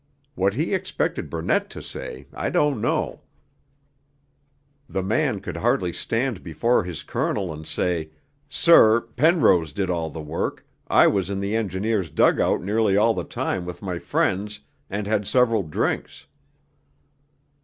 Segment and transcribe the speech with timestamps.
[0.33, 3.21] What he expected Burnett to say, I don't know;
[4.89, 8.09] the man could hardly stand before his Colonel and say,
[8.49, 13.13] 'Sir, Penrose did all the work, I was in the Engineers' dug out nearly all
[13.13, 16.25] the time with my friends, and had several drinks.'